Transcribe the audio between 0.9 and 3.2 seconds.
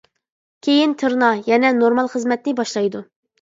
«تىرنا» يەنە نورمال خىزمەتنى باشلايدۇ.